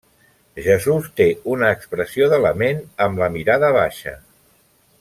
Jesús 0.67 1.09
té 1.19 1.27
una 1.55 1.69
expressió 1.79 2.31
de 2.31 2.39
lament, 2.45 2.81
amb 3.07 3.23
la 3.25 3.29
mirada 3.37 3.71
baixa. 3.77 4.17